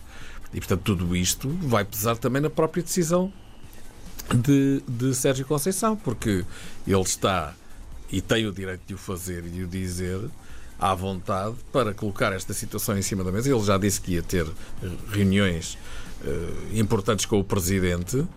E, 0.53 0.59
portanto, 0.59 0.82
tudo 0.82 1.15
isto 1.15 1.49
vai 1.61 1.85
pesar 1.85 2.17
também 2.17 2.43
na 2.43 2.50
própria 2.50 2.82
decisão 2.82 3.32
de, 4.35 4.82
de 4.88 5.15
Sérgio 5.15 5.47
Conceição, 5.47 5.97
porque 5.97 6.44
ele 6.87 7.00
está 7.00 7.55
e 8.11 8.20
tem 8.20 8.47
o 8.47 8.53
direito 8.53 8.82
de 8.87 8.94
o 8.94 8.99
fazer 8.99 9.44
e 9.44 9.50
de 9.50 9.62
o 9.65 9.67
dizer 9.67 10.19
à 10.79 10.95
vontade 10.95 11.57
para 11.73 11.93
colocar 11.93 12.33
esta 12.33 12.53
situação 12.53 12.97
em 12.97 13.03
cima 13.03 13.25
da 13.25 13.33
mesa. 13.33 13.51
Ele 13.51 13.63
já 13.63 13.77
disse 13.77 14.01
que 14.01 14.13
ia 14.13 14.23
ter 14.23 14.47
reuniões 15.11 15.77
uh, 16.23 16.79
importantes 16.79 17.27
com 17.27 17.39
o 17.41 17.45
Presidente, 17.45 18.17
uh, 18.17 18.29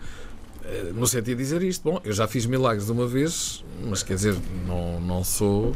no 0.95 1.05
sentido 1.05 1.37
de 1.37 1.43
dizer 1.43 1.61
isto. 1.61 1.83
Bom, 1.83 2.01
eu 2.03 2.13
já 2.13 2.27
fiz 2.27 2.45
milagres 2.45 2.87
de 2.87 2.91
uma 2.91 3.07
vez, 3.07 3.63
mas 3.83 4.01
quer 4.01 4.15
dizer, 4.15 4.35
não, 4.65 4.99
não 4.99 5.23
sou 5.23 5.75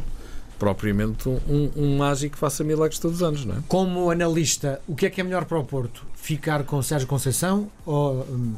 propriamente 0.58 1.28
um, 1.28 1.70
um 1.76 1.98
mágico 1.98 2.34
que 2.34 2.38
faça 2.38 2.64
milagres 2.64 2.98
todos 2.98 3.18
os 3.18 3.22
anos, 3.22 3.44
não 3.44 3.56
é? 3.56 3.58
Como 3.68 4.10
analista, 4.10 4.80
o 4.88 4.94
que 4.94 5.06
é 5.06 5.10
que 5.10 5.20
é 5.20 5.24
melhor 5.24 5.44
para 5.44 5.58
o 5.58 5.64
Porto? 5.64 6.02
Ficar 6.14 6.64
com 6.64 6.80
Sérgio 6.82 7.06
Conceição 7.06 7.70
ou 7.84 8.22
hum, 8.22 8.54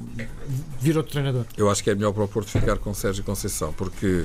vir 0.81 0.97
outro 0.97 1.13
treinador? 1.13 1.45
Eu 1.57 1.69
acho 1.69 1.83
que 1.83 1.91
é 1.91 1.95
melhor 1.95 2.13
para 2.13 2.25
o 2.25 2.29
Porto 2.29 2.49
ficar 2.49 2.79
com 2.79 2.95
Sérgio 2.95 3.25
Conceição, 3.25 3.73
porque 3.73 4.25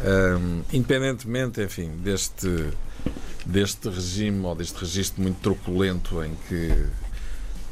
um, 0.00 0.62
independentemente, 0.72 1.62
enfim, 1.62 1.90
deste 2.02 2.72
deste 3.46 3.88
regime 3.88 4.44
ou 4.46 4.54
deste 4.54 4.78
registro 4.78 5.22
muito 5.22 5.38
truculento 5.40 6.22
em 6.24 6.34
que 6.48 6.86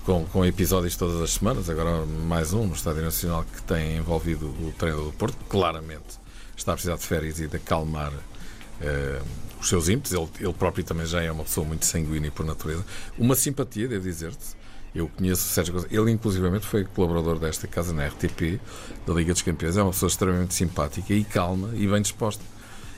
com, 0.04 0.24
com 0.26 0.44
episódios 0.44 0.96
todas 0.96 1.20
as 1.20 1.30
semanas, 1.30 1.70
agora 1.70 2.04
mais 2.04 2.52
um 2.52 2.66
no 2.66 2.74
Estádio 2.74 3.02
Nacional 3.02 3.44
que 3.44 3.62
tem 3.62 3.96
envolvido 3.96 4.46
o 4.46 4.72
treinador 4.76 5.06
do 5.06 5.12
Porto, 5.12 5.36
claramente 5.48 6.20
está 6.56 6.72
a 6.72 6.74
precisar 6.74 6.96
de 6.96 7.04
férias 7.04 7.40
e 7.40 7.46
de 7.46 7.56
acalmar 7.56 8.12
uh, 8.12 9.24
os 9.60 9.69
seus 9.69 9.88
ímpetos. 9.88 10.12
Ele, 10.12 10.28
ele 10.40 10.52
próprio 10.52 10.84
também 10.84 11.06
já 11.06 11.22
é 11.22 11.30
uma 11.30 11.44
pessoa 11.44 11.66
muito 11.66 11.86
sanguínea 11.86 12.30
por 12.30 12.44
natureza. 12.44 12.84
Uma 13.16 13.34
simpatia, 13.34 13.88
devo 13.88 14.04
dizer-te. 14.04 14.56
Eu 14.94 15.09
conheço 15.09 15.43
o 15.47 15.49
Sérgio 15.50 15.73
Conceição. 15.75 16.03
Ele, 16.03 16.11
inclusivamente, 16.12 16.67
foi 16.67 16.85
colaborador 16.85 17.39
desta 17.39 17.67
casa 17.67 17.93
na 17.94 18.06
RTP, 18.06 18.61
da 19.06 19.15
Liga 19.15 19.33
dos 19.33 19.41
Campeões. 19.43 19.77
É 19.77 19.83
uma 19.83 19.91
pessoa 19.93 20.09
extremamente 20.09 20.53
simpática 20.55 21.15
e 21.15 21.25
calma 21.25 21.71
e 21.75 21.87
bem 21.87 22.03
disposta. 22.03 22.43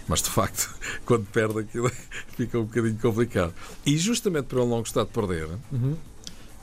Mas, 0.09 0.21
de 0.21 0.29
facto, 0.31 0.75
quando 1.07 1.25
perde 1.27 1.61
aquilo, 1.61 1.91
fica 2.37 2.59
um 2.59 2.65
bocadinho 2.65 2.99
complicado. 2.99 3.55
E, 3.87 3.97
justamente 3.97 4.47
por 4.47 4.59
ele 4.59 4.69
não 4.71 4.79
gostar 4.79 5.05
de 5.05 5.11
perder, 5.11 5.49
Uhum. 5.71 5.97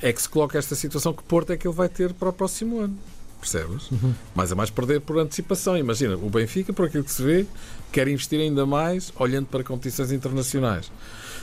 é 0.01 0.12
que 0.12 0.22
se 0.22 0.28
coloca 0.28 0.57
esta 0.57 0.75
situação 0.75 1.13
que 1.13 1.24
Porto 1.24 1.51
é 1.51 1.57
que 1.57 1.66
ele 1.68 1.75
vai 1.75 1.88
ter 1.88 2.13
para 2.13 2.30
o 2.30 2.33
próximo 2.33 2.80
ano. 2.80 2.98
Percebes? 3.39 3.89
Uhum. 3.89 4.13
Mas 4.36 4.51
é 4.51 4.56
mais 4.56 4.69
perder 4.69 5.01
por 5.01 5.18
antecipação. 5.18 5.75
Imagina, 5.78 6.16
o 6.16 6.30
Benfica, 6.30 6.72
por 6.74 6.86
aquilo 6.86 7.04
que 7.04 7.12
se 7.12 7.24
vê, 7.24 7.45
quer 7.92 8.07
investir 8.07 8.39
ainda 8.39 8.66
mais 8.68 9.12
olhando 9.16 9.48
para 9.48 9.63
competições 9.63 10.12
internacionais. 10.12 10.92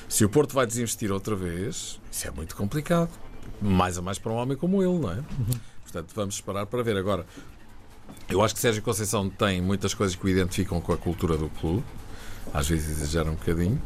Se 0.08 0.24
o 0.24 0.28
Porto 0.28 0.54
vai 0.54 0.64
desinvestir 0.66 1.10
outra 1.10 1.34
vez, 1.34 1.98
isso 2.12 2.28
é 2.28 2.30
muito 2.30 2.54
complicado. 2.54 3.10
Mais 3.60 3.98
a 3.98 4.02
mais 4.02 4.18
para 4.18 4.32
um 4.32 4.36
homem 4.36 4.56
como 4.56 4.82
ele, 4.82 4.98
não 4.98 5.12
é? 5.12 5.22
Portanto, 5.82 6.12
vamos 6.14 6.34
esperar 6.36 6.66
para 6.66 6.82
ver. 6.82 6.96
Agora, 6.96 7.26
eu 8.28 8.42
acho 8.42 8.54
que 8.54 8.60
Sérgio 8.60 8.82
Conceição 8.82 9.28
tem 9.28 9.60
muitas 9.60 9.94
coisas 9.94 10.14
que 10.14 10.24
o 10.24 10.28
identificam 10.28 10.80
com 10.80 10.92
a 10.92 10.96
cultura 10.96 11.36
do 11.36 11.48
clube. 11.48 11.84
Às 12.52 12.68
vezes 12.68 12.98
exagera 12.98 13.30
um 13.30 13.34
bocadinho. 13.34 13.80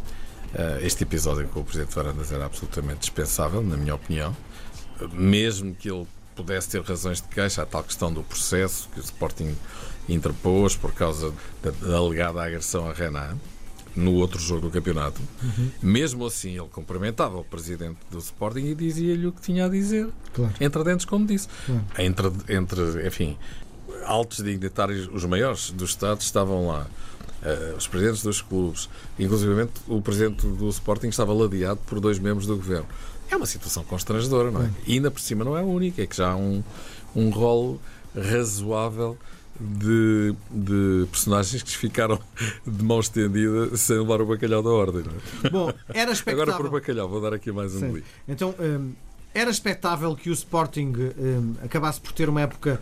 Uh, 0.52 0.84
este 0.84 1.04
episódio 1.04 1.48
com 1.48 1.60
o 1.60 1.64
Presidente 1.64 1.94
Varandas 1.94 2.30
era 2.30 2.44
absolutamente 2.44 3.00
dispensável, 3.00 3.62
na 3.62 3.76
minha 3.76 3.94
opinião. 3.94 4.36
Mesmo 5.12 5.74
que 5.74 5.90
ele 5.90 6.06
pudesse 6.34 6.68
ter 6.68 6.82
razões 6.82 7.20
de 7.20 7.28
queixa, 7.28 7.62
a 7.62 7.66
tal 7.66 7.82
questão 7.82 8.12
do 8.12 8.22
processo 8.22 8.88
que 8.92 9.00
o 9.00 9.02
Sporting 9.02 9.56
interpôs 10.08 10.76
por 10.76 10.92
causa 10.92 11.32
da 11.62 11.96
alegada 11.96 12.42
agressão 12.42 12.88
a 12.88 12.92
Renan 12.92 13.38
no 13.94 14.14
outro 14.14 14.40
jogo 14.40 14.62
do 14.62 14.70
campeonato. 14.70 15.20
Uhum. 15.42 15.70
Mesmo 15.82 16.26
assim, 16.26 16.58
ele 16.58 16.68
cumprimentava 16.70 17.36
o 17.36 17.44
presidente 17.44 17.98
do 18.10 18.18
Sporting 18.18 18.66
e 18.66 18.74
dizia-lhe 18.74 19.26
o 19.26 19.32
que 19.32 19.40
tinha 19.40 19.66
a 19.66 19.68
dizer. 19.68 20.08
Claro. 20.32 20.54
Entre 20.60 20.84
dentes, 20.84 21.04
como 21.04 21.26
disse. 21.26 21.48
Claro. 21.66 21.84
Entre, 21.98 22.56
entre, 22.56 23.06
enfim, 23.06 23.36
altos 24.04 24.42
dignitários, 24.42 25.08
os 25.12 25.24
maiores 25.24 25.70
do 25.70 25.84
Estado, 25.84 26.20
estavam 26.20 26.68
lá. 26.68 26.86
Uh, 27.42 27.76
os 27.76 27.88
presidentes 27.88 28.22
dos 28.22 28.40
clubes, 28.40 28.88
inclusive 29.18 29.68
o 29.88 30.00
presidente 30.00 30.46
do 30.46 30.68
Sporting 30.68 31.08
estava 31.08 31.32
ladeado 31.32 31.80
por 31.86 31.98
dois 31.98 32.18
membros 32.18 32.46
do 32.46 32.56
governo. 32.56 32.86
É 33.28 33.36
uma 33.36 33.46
situação 33.46 33.82
constrangedora, 33.82 34.50
não 34.50 34.62
é? 34.62 34.70
E 34.86 34.94
ainda 34.94 35.10
por 35.10 35.20
cima 35.20 35.44
não 35.44 35.56
é 35.56 35.60
a 35.60 35.64
única, 35.64 36.02
é 36.02 36.06
que 36.06 36.16
já 36.16 36.30
há 36.30 36.36
um, 36.36 36.62
um 37.16 37.30
rol 37.30 37.80
razoável 38.14 39.18
de, 39.60 40.34
de 40.50 41.06
personagens 41.10 41.62
que 41.62 41.76
ficaram 41.76 42.18
de 42.66 42.84
mão 42.84 43.00
estendida 43.00 43.76
sem 43.76 43.98
levar 43.98 44.20
o 44.20 44.26
bacalhau 44.26 44.62
da 44.62 44.70
ordem. 44.70 45.04
É? 45.44 45.50
Bom, 45.50 45.72
era 45.88 46.12
expectável. 46.12 46.42
Agora 46.54 46.62
por 46.62 46.70
bacalhau, 46.70 47.08
vou 47.08 47.20
dar 47.20 47.34
aqui 47.34 47.52
mais 47.52 47.74
um 47.74 47.80
Sim. 47.80 48.02
Então, 48.26 48.54
hum, 48.58 48.92
era 49.34 49.50
expectável 49.50 50.14
que 50.16 50.30
o 50.30 50.32
Sporting 50.32 50.92
hum, 50.96 51.54
acabasse 51.62 52.00
por 52.00 52.12
ter 52.12 52.28
uma 52.28 52.40
época 52.40 52.80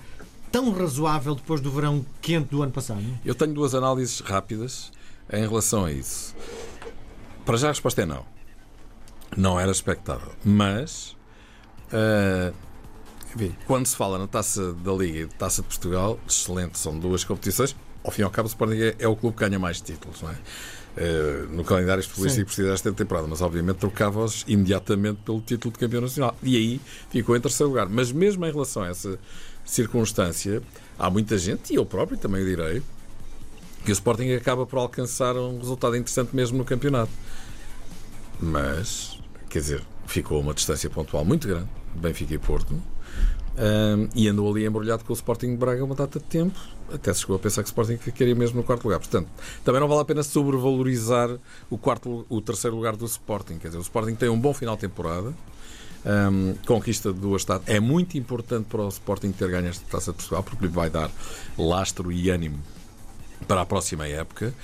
tão 0.51 0.73
razoável 0.73 1.35
depois 1.35 1.61
do 1.61 1.71
verão 1.71 2.05
quente 2.21 2.49
do 2.51 2.63
ano 2.63 2.73
passado? 2.73 3.03
Eu 3.25 3.35
tenho 3.35 3.53
duas 3.55 3.75
análises 3.75 4.21
rápidas 4.21 4.93
em 5.33 5.47
relação 5.47 5.85
a 5.85 5.93
isso. 5.93 6.35
Para 7.45 7.57
já 7.57 7.69
a 7.69 7.71
resposta 7.71 8.03
é 8.03 8.07
não. 8.07 8.25
Não 9.37 9.61
era 9.61 9.71
expectável. 9.71 10.33
Mas, 10.45 11.17
uh, 11.93 12.53
enfim, 13.35 13.55
quando 13.67 13.87
se 13.87 13.97
fala 13.97 14.19
na 14.19 14.27
taça 14.27 14.73
da 14.73 14.93
Liga 14.93 15.21
e 15.21 15.27
taça 15.27 15.63
de 15.63 15.69
Portugal, 15.69 16.19
excelente, 16.29 16.79
são 16.79 16.99
duas 16.99 17.25
competições. 17.25 17.77
Ao 18.03 18.11
fim 18.11 18.23
e 18.23 18.25
ao 18.25 18.31
cabo, 18.31 18.47
o 18.47 18.51
Sporting 18.51 18.81
é, 18.81 18.97
é 18.99 19.09
o 19.09 19.15
clube 19.15 19.37
que 19.37 19.45
ganha 19.45 19.59
mais 19.59 19.81
títulos, 19.81 20.23
não 20.23 20.31
é? 20.31 20.37
eh, 20.97 21.47
no 21.51 21.65
calendário 21.65 22.03
futebolístico 22.03 22.47
precisa 22.47 22.71
desta 22.71 22.93
temporada, 22.93 23.27
mas 23.27 23.41
obviamente 23.41 23.77
trocava-os 23.79 24.45
imediatamente 24.47 25.21
pelo 25.25 25.41
título 25.41 25.73
de 25.73 25.79
campeão 25.79 26.03
nacional. 26.03 26.37
E 26.43 26.57
aí 26.57 26.81
ficou 27.11 27.37
em 27.37 27.41
terceiro 27.41 27.71
lugar. 27.71 27.89
Mas 27.89 28.13
mesmo 28.13 28.45
em 28.47 28.53
relação 28.53 28.83
a 28.83 28.89
essa 28.89 29.19
circunstância, 29.65 30.63
há 30.99 31.11
muita 31.11 31.39
gente, 31.39 31.73
e 31.73 31.77
eu 31.77 31.87
próprio 31.87 32.19
também 32.19 32.45
direi, 32.45 32.83
que 33.85 33.91
o 33.91 33.93
Sporting 33.93 34.33
acaba 34.33 34.67
por 34.67 34.79
alcançar 34.79 35.37
um 35.37 35.59
resultado 35.59 35.97
interessante 35.97 36.35
mesmo 36.35 36.59
no 36.59 36.65
campeonato. 36.65 37.13
Mas, 38.39 39.19
quer 39.49 39.61
dizer, 39.61 39.83
ficou 40.07 40.41
uma 40.41 40.55
distância 40.55 40.89
pontual 40.91 41.25
muito 41.25 41.47
grande, 41.47 41.69
Benfica 41.95 42.35
e 42.35 42.39
Porto, 42.39 42.81
um, 43.59 44.09
e 44.15 44.29
andou 44.29 44.51
ali 44.51 44.65
embrulhado 44.65 45.05
com 45.05 45.13
o 45.13 45.17
Sporting 45.17 45.51
de 45.51 45.57
Braga 45.57 45.85
uma 45.85 45.95
data 45.95 46.19
de 46.19 46.25
tempo, 46.25 46.59
até 46.93 47.13
se 47.13 47.21
chegou 47.21 47.37
a 47.37 47.39
pensar 47.39 47.63
que 47.63 47.69
o 47.69 47.71
Sporting 47.71 47.97
ficaria 47.97 48.35
mesmo 48.35 48.59
no 48.59 48.63
quarto 48.63 48.85
lugar. 48.85 48.99
Portanto, 48.99 49.29
também 49.65 49.81
não 49.81 49.89
vale 49.89 50.01
a 50.01 50.05
pena 50.05 50.23
sobrevalorizar 50.23 51.31
o, 51.69 51.77
quarto, 51.77 52.25
o 52.29 52.41
terceiro 52.41 52.77
lugar 52.77 52.97
do 52.97 53.05
Sporting. 53.05 53.59
Quer 53.59 53.69
dizer, 53.69 53.79
o 53.79 53.83
Sporting 53.83 54.15
tem 54.15 54.29
um 54.29 54.39
bom 54.39 54.55
final 54.55 54.77
de 54.77 54.83
temporada, 54.83 55.35
um, 56.05 56.55
conquista 56.67 57.13
de 57.13 57.19
duas 57.19 57.45
taças. 57.45 57.69
É 57.69 57.81
muito 57.81 58.17
importante 58.17 58.67
para 58.67 58.83
o 58.83 58.89
Sporting 58.89 59.33
ter 59.33 59.51
ganho 59.51 59.69
esta 59.69 59.85
taça 59.91 60.13
de 60.13 60.19
Portugal, 60.19 60.43
porque 60.43 60.65
lhe 60.65 60.73
vai 60.73 60.89
dar 60.89 61.11
lastro 61.59 62.11
e 62.11 62.31
ânimo 62.31 62.59
para 63.47 63.63
a 63.63 63.67
próxima 63.67 64.07
época. 64.07 64.55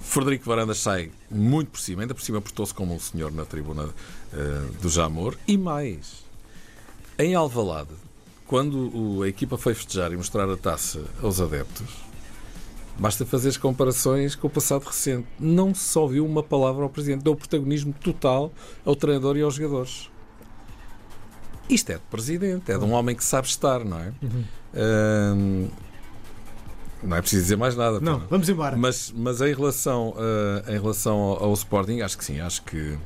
Frederico 0.00 0.44
Varandas 0.44 0.78
sai 0.78 1.10
muito 1.30 1.70
por 1.70 1.80
cima, 1.80 2.02
ainda 2.02 2.14
por 2.14 2.22
cima 2.22 2.40
portou-se 2.40 2.74
como 2.74 2.94
um 2.94 3.00
senhor 3.00 3.32
na 3.32 3.44
tribuna 3.44 3.84
uh, 3.84 4.72
do 4.80 4.88
Jamor. 4.88 5.34
E 5.48 5.56
mais, 5.56 6.23
em 7.18 7.34
Alvalade, 7.34 7.90
quando 8.46 9.22
a 9.22 9.28
equipa 9.28 9.56
foi 9.56 9.74
festejar 9.74 10.12
e 10.12 10.16
mostrar 10.16 10.48
a 10.50 10.56
taça 10.56 11.02
aos 11.22 11.40
adeptos, 11.40 11.88
basta 12.98 13.24
fazer 13.24 13.48
as 13.50 13.56
comparações 13.56 14.34
com 14.34 14.46
o 14.46 14.50
passado 14.50 14.84
recente. 14.84 15.26
Não 15.38 15.74
só 15.74 16.06
viu 16.06 16.26
uma 16.26 16.42
palavra 16.42 16.82
ao 16.82 16.90
presidente, 16.90 17.22
deu 17.22 17.34
protagonismo 17.34 17.92
total 17.92 18.52
ao 18.84 18.94
treinador 18.94 19.36
e 19.36 19.42
aos 19.42 19.54
jogadores. 19.54 20.10
Isto 21.68 21.92
é 21.92 21.94
de 21.94 22.02
presidente, 22.10 22.70
é 22.70 22.76
de 22.76 22.84
um 22.84 22.92
homem 22.92 23.16
que 23.16 23.24
sabe 23.24 23.48
estar, 23.48 23.84
não 23.84 23.98
é? 23.98 24.12
Uhum. 24.22 25.70
não 27.02 27.16
é 27.16 27.20
preciso 27.20 27.42
dizer 27.42 27.56
mais 27.56 27.74
nada. 27.74 28.00
Não, 28.00 28.18
vamos 28.28 28.48
embora. 28.48 28.76
Mas, 28.76 29.12
mas 29.16 29.40
em 29.40 29.54
relação, 29.54 30.10
uh, 30.10 30.70
em 30.70 30.78
relação 30.78 31.16
ao, 31.16 31.44
ao 31.44 31.52
Sporting, 31.54 32.00
acho 32.00 32.18
que 32.18 32.24
sim, 32.24 32.38
acho 32.40 32.62
que, 32.62 32.98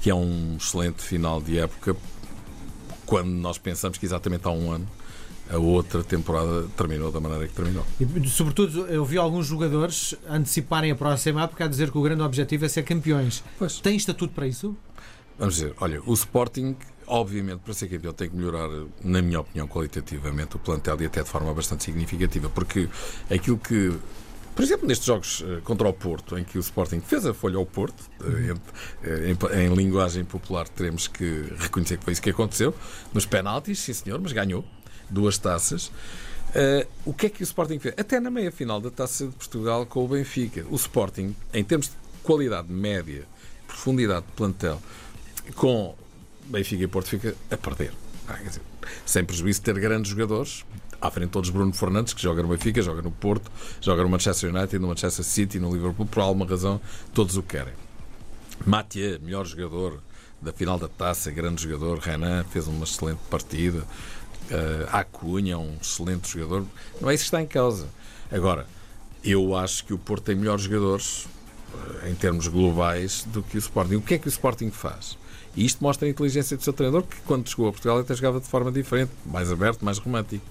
que 0.00 0.10
é 0.10 0.14
um 0.14 0.56
excelente 0.58 1.02
final 1.02 1.40
de 1.40 1.58
época 1.58 1.96
quando 3.12 3.28
nós 3.28 3.58
pensamos 3.58 3.98
que 3.98 4.06
exatamente 4.06 4.48
há 4.48 4.50
um 4.50 4.72
ano 4.72 4.88
a 5.50 5.58
outra 5.58 6.02
temporada 6.02 6.66
terminou 6.74 7.12
da 7.12 7.20
maneira 7.20 7.46
que 7.46 7.52
terminou. 7.52 7.84
E, 8.00 8.26
sobretudo, 8.26 8.86
eu 8.86 9.04
vi 9.04 9.18
alguns 9.18 9.46
jogadores 9.46 10.14
anteciparem 10.26 10.90
a 10.90 10.96
próxima 10.96 11.42
época 11.42 11.66
a 11.66 11.68
dizer 11.68 11.90
que 11.90 11.98
o 11.98 12.00
grande 12.00 12.22
objetivo 12.22 12.64
é 12.64 12.68
ser 12.68 12.84
campeões. 12.84 13.44
Pois. 13.58 13.80
Tem 13.80 13.94
estatuto 13.94 14.32
para 14.32 14.46
isso? 14.46 14.74
Vamos 15.38 15.56
dizer, 15.56 15.74
olha, 15.78 16.00
o 16.06 16.14
Sporting, 16.14 16.74
obviamente, 17.06 17.58
para 17.58 17.74
ser 17.74 17.88
campeão, 17.88 18.14
tem 18.14 18.30
que 18.30 18.34
melhorar, 18.34 18.70
na 19.04 19.20
minha 19.20 19.40
opinião, 19.40 19.68
qualitativamente 19.68 20.56
o 20.56 20.58
plantel 20.58 20.96
e 21.02 21.04
até 21.04 21.22
de 21.22 21.28
forma 21.28 21.52
bastante 21.52 21.84
significativa, 21.84 22.48
porque 22.48 22.88
aquilo 23.30 23.58
que 23.58 23.92
por 24.54 24.62
exemplo, 24.62 24.86
nestes 24.86 25.06
jogos 25.06 25.42
eh, 25.46 25.60
contra 25.64 25.88
o 25.88 25.92
Porto, 25.92 26.38
em 26.38 26.44
que 26.44 26.58
o 26.58 26.60
Sporting 26.60 27.00
fez 27.00 27.24
a 27.24 27.32
folha 27.32 27.56
ao 27.56 27.64
Porto, 27.64 28.02
eh, 28.22 28.54
em, 29.24 29.60
em, 29.60 29.66
em, 29.66 29.74
linguagem 29.74 30.24
popular, 30.24 30.68
teremos 30.68 31.08
que 31.08 31.52
reconhecer 31.58 31.96
que 31.96 32.04
foi 32.04 32.12
isso 32.12 32.22
que 32.22 32.30
aconteceu. 32.30 32.74
Nos 33.14 33.24
penaltis, 33.24 33.78
sim 33.78 33.92
senhor, 33.92 34.20
mas 34.20 34.32
ganhou 34.32 34.64
duas 35.08 35.38
taças. 35.38 35.90
Uh, 36.52 36.86
o 37.06 37.14
que 37.14 37.26
é 37.26 37.28
que 37.30 37.42
o 37.42 37.44
Sporting 37.44 37.78
fez? 37.78 37.94
Até 37.96 38.20
na 38.20 38.30
meia 38.30 38.52
final 38.52 38.78
da 38.78 38.90
Taça 38.90 39.26
de 39.26 39.32
Portugal 39.32 39.86
com 39.86 40.04
o 40.04 40.08
Benfica. 40.08 40.66
O 40.70 40.76
Sporting, 40.76 41.34
em 41.54 41.64
termos 41.64 41.86
de 41.86 41.94
qualidade 42.22 42.70
média, 42.70 43.24
profundidade 43.66 44.26
de 44.26 44.32
plantel, 44.32 44.80
com 45.54 45.94
Benfica 46.44 46.84
e 46.84 46.86
Porto, 46.86 47.08
fica 47.08 47.34
a 47.50 47.56
perder. 47.56 47.92
Ah, 48.28 48.34
dizer, 48.34 48.60
sem 49.06 49.24
prejuízo 49.24 49.60
de 49.60 49.64
ter 49.64 49.80
grandes 49.80 50.10
jogadores, 50.10 50.64
à 51.02 51.10
frente 51.10 51.30
todos 51.30 51.50
Bruno 51.50 51.72
Fernandes, 51.72 52.14
que 52.14 52.22
joga 52.22 52.42
no 52.42 52.48
Benfica, 52.48 52.80
joga 52.80 53.02
no 53.02 53.10
Porto, 53.10 53.50
joga 53.80 54.04
no 54.04 54.08
Manchester 54.08 54.54
United, 54.54 54.78
no 54.78 54.86
Manchester 54.86 55.24
City, 55.24 55.58
no 55.58 55.72
Liverpool, 55.72 56.06
por 56.06 56.20
alguma 56.20 56.46
razão, 56.46 56.80
todos 57.12 57.36
o 57.36 57.42
querem. 57.42 57.74
Mathieu, 58.64 59.18
melhor 59.20 59.44
jogador 59.44 60.00
da 60.40 60.52
final 60.52 60.78
da 60.78 60.88
taça, 60.88 61.30
grande 61.30 61.62
jogador. 61.62 61.98
Renan 61.98 62.44
fez 62.44 62.68
uma 62.68 62.84
excelente 62.84 63.20
partida. 63.28 63.84
Uh, 64.44 64.88
Acunha, 64.92 65.58
um 65.58 65.76
excelente 65.80 66.30
jogador. 66.32 66.64
Não 67.00 67.10
é 67.10 67.14
isso 67.14 67.24
que 67.24 67.28
está 67.28 67.42
em 67.42 67.46
causa. 67.46 67.88
Agora, 68.30 68.66
eu 69.24 69.56
acho 69.56 69.84
que 69.84 69.92
o 69.92 69.98
Porto 69.98 70.24
tem 70.24 70.36
melhores 70.36 70.62
jogadores 70.62 71.26
uh, 71.74 72.08
em 72.08 72.14
termos 72.14 72.46
globais 72.46 73.24
do 73.32 73.42
que 73.42 73.56
o 73.56 73.58
Sporting. 73.58 73.96
O 73.96 74.02
que 74.02 74.14
é 74.14 74.18
que 74.18 74.26
o 74.26 74.28
Sporting 74.28 74.70
faz? 74.70 75.16
E 75.56 75.64
isto 75.64 75.82
mostra 75.82 76.06
a 76.06 76.10
inteligência 76.10 76.56
do 76.56 76.62
seu 76.62 76.72
treinador, 76.72 77.02
que 77.02 77.20
quando 77.22 77.48
chegou 77.48 77.68
a 77.68 77.72
Portugal 77.72 77.98
até 77.98 78.14
jogava 78.14 78.40
de 78.40 78.46
forma 78.46 78.70
diferente, 78.72 79.12
mais 79.26 79.50
aberto, 79.50 79.84
mais 79.84 79.98
romântico. 79.98 80.44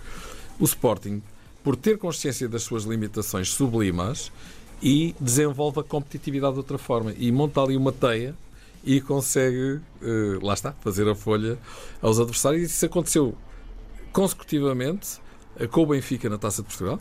O 0.61 0.65
Sporting, 0.65 1.23
por 1.63 1.75
ter 1.75 1.97
consciência 1.97 2.47
das 2.47 2.61
suas 2.61 2.83
limitações, 2.83 3.49
sublimas 3.49 4.31
e 4.81 5.15
desenvolve 5.19 5.79
a 5.79 5.83
competitividade 5.83 6.53
de 6.53 6.59
outra 6.59 6.77
forma. 6.77 7.13
E 7.17 7.31
monta 7.31 7.61
ali 7.61 7.75
uma 7.75 7.91
teia 7.91 8.35
e 8.83 9.01
consegue, 9.01 9.81
uh, 10.01 10.45
lá 10.45 10.53
está, 10.53 10.71
fazer 10.73 11.07
a 11.07 11.15
folha 11.15 11.57
aos 11.99 12.19
adversários. 12.19 12.71
Isso 12.71 12.85
aconteceu 12.85 13.35
consecutivamente 14.13 15.19
uh, 15.59 15.67
com 15.67 15.81
o 15.81 15.85
Benfica 15.87 16.29
na 16.29 16.37
Taça 16.37 16.61
de 16.61 16.67
Portugal, 16.67 16.99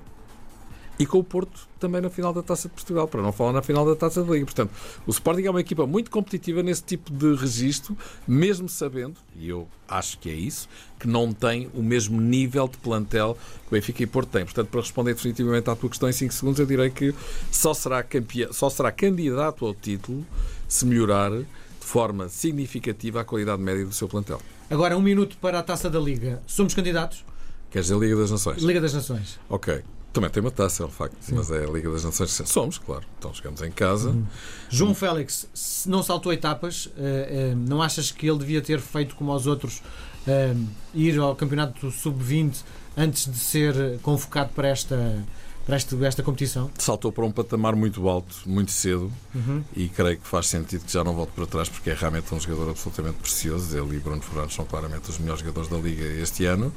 e 1.00 1.06
com 1.06 1.18
o 1.18 1.24
Porto 1.24 1.66
também 1.80 2.02
na 2.02 2.10
final 2.10 2.30
da 2.30 2.42
Taça 2.42 2.68
de 2.68 2.74
Portugal, 2.74 3.08
para 3.08 3.22
não 3.22 3.32
falar 3.32 3.54
na 3.54 3.62
final 3.62 3.86
da 3.86 3.96
Taça 3.96 4.22
da 4.22 4.30
Liga. 4.30 4.44
Portanto, 4.44 4.70
o 5.06 5.10
Sporting 5.10 5.44
é 5.44 5.50
uma 5.50 5.62
equipa 5.62 5.86
muito 5.86 6.10
competitiva 6.10 6.62
nesse 6.62 6.82
tipo 6.84 7.10
de 7.10 7.34
registro, 7.36 7.96
mesmo 8.28 8.68
sabendo, 8.68 9.14
e 9.34 9.48
eu 9.48 9.66
acho 9.88 10.18
que 10.18 10.28
é 10.28 10.34
isso, 10.34 10.68
que 10.98 11.08
não 11.08 11.32
tem 11.32 11.70
o 11.72 11.82
mesmo 11.82 12.20
nível 12.20 12.68
de 12.68 12.76
plantel 12.76 13.34
que 13.62 13.68
o 13.68 13.70
Benfica 13.70 14.02
e 14.02 14.06
Porto 14.06 14.28
têm. 14.28 14.44
Portanto, 14.44 14.68
para 14.68 14.80
responder 14.82 15.14
definitivamente 15.14 15.70
à 15.70 15.74
tua 15.74 15.88
questão 15.88 16.06
em 16.06 16.12
5 16.12 16.34
segundos, 16.34 16.60
eu 16.60 16.66
direi 16.66 16.90
que 16.90 17.14
só 17.50 17.72
será, 17.72 18.02
campeão, 18.02 18.52
só 18.52 18.68
será 18.68 18.92
candidato 18.92 19.64
ao 19.64 19.72
título 19.72 20.26
se 20.68 20.84
melhorar 20.84 21.30
de 21.30 21.46
forma 21.80 22.28
significativa 22.28 23.22
a 23.22 23.24
qualidade 23.24 23.62
média 23.62 23.86
do 23.86 23.94
seu 23.94 24.06
plantel. 24.06 24.42
Agora, 24.68 24.98
um 24.98 25.02
minuto 25.02 25.38
para 25.40 25.60
a 25.60 25.62
Taça 25.62 25.88
da 25.88 25.98
Liga. 25.98 26.42
Somos 26.46 26.74
candidatos? 26.74 27.24
Queres 27.70 27.86
dizer 27.86 27.98
Liga 27.98 28.16
das 28.16 28.30
Nações? 28.30 28.62
Liga 28.62 28.82
das 28.82 28.92
Nações. 28.92 29.40
Ok. 29.48 29.82
Também 30.12 30.28
tem 30.28 30.40
uma 30.40 30.50
taça, 30.50 30.82
é 30.82 30.86
um 30.86 30.90
facto, 30.90 31.16
Sim. 31.20 31.34
mas 31.36 31.50
é 31.50 31.64
a 31.64 31.68
Liga 31.68 31.90
das 31.90 32.04
Nações. 32.04 32.42
Somos, 32.46 32.78
claro. 32.78 33.04
Então 33.18 33.32
chegamos 33.32 33.62
em 33.62 33.70
casa. 33.70 34.10
Uhum. 34.10 34.26
João 34.68 34.94
Félix, 34.94 35.48
se 35.54 35.88
não 35.88 36.02
saltou 36.02 36.32
etapas, 36.32 36.86
uh, 36.86 36.90
uh, 36.90 37.56
não 37.56 37.80
achas 37.80 38.10
que 38.10 38.28
ele 38.28 38.38
devia 38.38 38.60
ter 38.60 38.80
feito 38.80 39.14
como 39.14 39.30
aos 39.30 39.46
outros, 39.46 39.80
uh, 40.26 40.66
ir 40.94 41.18
ao 41.18 41.36
Campeonato 41.36 41.90
Sub-20 41.92 42.56
antes 42.96 43.30
de 43.30 43.38
ser 43.38 44.00
convocado 44.02 44.50
para 44.52 44.68
esta, 44.68 45.24
para 45.64 45.76
esta, 45.76 45.96
esta 46.04 46.22
competição? 46.24 46.70
Saltou 46.76 47.12
para 47.12 47.24
um 47.24 47.30
patamar 47.30 47.76
muito 47.76 48.08
alto, 48.08 48.34
muito 48.46 48.72
cedo, 48.72 49.12
uhum. 49.32 49.62
e 49.76 49.88
creio 49.88 50.18
que 50.18 50.26
faz 50.26 50.48
sentido 50.48 50.84
que 50.84 50.92
já 50.92 51.04
não 51.04 51.14
volte 51.14 51.32
para 51.32 51.46
trás, 51.46 51.68
porque 51.68 51.90
é 51.90 51.94
realmente 51.94 52.34
um 52.34 52.40
jogador 52.40 52.70
absolutamente 52.70 53.18
precioso. 53.18 53.78
Ele 53.78 53.96
e 53.96 54.00
Bruno 54.00 54.20
Fernandes 54.20 54.56
são 54.56 54.64
claramente 54.64 55.08
os 55.08 55.18
melhores 55.18 55.40
jogadores 55.40 55.70
da 55.70 55.78
Liga 55.78 56.04
este 56.04 56.44
ano. 56.46 56.72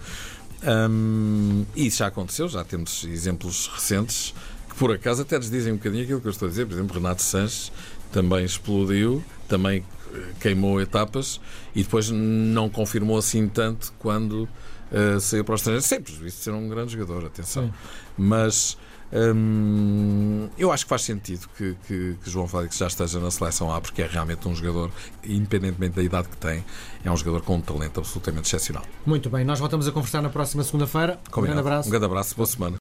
Um, 0.66 1.66
e 1.76 1.88
isso 1.88 1.98
já 1.98 2.08
aconteceu, 2.08 2.48
já 2.48 2.64
temos 2.64 3.04
exemplos 3.04 3.68
recentes 3.68 4.34
que 4.70 4.76
por 4.76 4.92
acaso 4.92 5.22
até 5.22 5.38
nos 5.38 5.50
dizem 5.50 5.74
um 5.74 5.78
bocadinho 5.78 6.04
aquilo 6.04 6.22
que 6.22 6.28
eu 6.28 6.32
estou 6.32 6.48
a 6.48 6.50
dizer. 6.50 6.66
Por 6.66 6.74
exemplo, 6.74 6.96
Renato 6.96 7.22
Sanches 7.22 7.72
também 8.12 8.46
explodiu, 8.46 9.24
também 9.48 9.86
eh, 10.14 10.20
queimou 10.40 10.82
etapas 10.82 11.40
e 11.76 11.84
depois 11.84 12.10
não 12.10 12.70
confirmou 12.70 13.18
assim 13.18 13.48
tanto 13.48 13.94
quando 14.00 14.48
uh, 14.92 15.20
saiu 15.20 15.44
para 15.44 15.54
o 15.54 15.56
estrangeiro. 15.56 15.86
Sempre 15.86 16.14
visto 16.14 16.38
ser 16.38 16.52
um 16.52 16.68
grande 16.70 16.94
jogador, 16.94 17.26
atenção. 17.26 17.66
Sim. 17.66 17.74
Mas 18.18 18.78
Hum, 19.16 20.50
eu 20.58 20.72
acho 20.72 20.86
que 20.86 20.90
faz 20.90 21.04
sentido 21.04 21.48
que, 21.56 21.76
que, 21.88 22.18
que, 22.24 22.30
João 22.30 22.48
Félix 22.48 22.78
já 22.78 22.88
esteja 22.88 23.20
na 23.20 23.30
seleção 23.30 23.72
A, 23.72 23.80
porque 23.80 24.02
é 24.02 24.08
realmente 24.08 24.48
um 24.48 24.56
jogador, 24.56 24.90
independentemente 25.24 25.96
da 25.96 26.02
idade 26.02 26.30
que 26.30 26.38
tem, 26.38 26.66
é 27.06 27.12
um 27.12 27.16
jogador 27.16 27.42
com 27.44 27.58
um 27.58 27.62
talento 27.62 28.00
absolutamente 28.00 28.48
excepcional. 28.48 28.84
Muito 29.06 29.30
bem, 29.30 29.46
nós 29.46 29.60
voltamos 29.60 29.88
a 29.88 29.92
conversar 29.92 30.22
na 30.24 30.30
próxima 30.30 30.64
segunda-feira. 30.64 31.20
Um 31.36 31.42
grande 31.42 31.60
abraço. 31.60 31.88
Um 31.88 31.92
grande 31.92 32.06
abraço, 32.06 32.36
boa 32.36 32.48
semana. 32.48 32.72